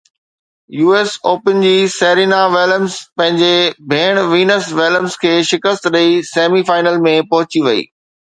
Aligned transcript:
U 0.75 0.93
S 0.99 1.11
open 1.31 1.59
جي 1.65 1.73
Serena 1.97 2.39
Williams 2.55 2.95
پنهنجي 3.17 3.55
ڀيڻ 3.93 4.15
وينس 4.33 4.65
وليمز 4.81 5.13
کي 5.25 5.33
شڪست 5.53 5.87
ڏئي 5.99 6.17
سيمي 6.33 6.65
فائنل 6.71 7.01
۾ 7.09 7.15
پهچي 7.35 7.65
وئي 7.69 7.87